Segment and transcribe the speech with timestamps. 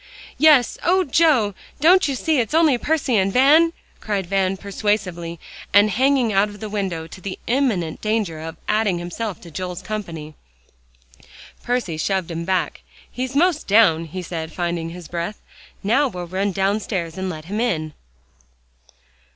[0.39, 1.53] "Yes, oh, Joe!
[1.79, 5.39] don't you see it's only Percy and Van?" cried Van persuasively,
[5.75, 9.83] and hanging out of the window to the imminent danger of adding himself to Joel's
[9.83, 10.33] company.
[11.61, 12.81] Percy shoved him back.
[13.11, 15.39] "He's 'most down," he said, finding his breath.
[15.83, 17.93] "Now we'll run downstairs and let him in."